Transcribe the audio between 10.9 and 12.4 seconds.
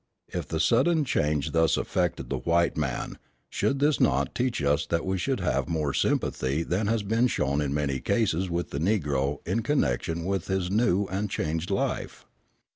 and changed life?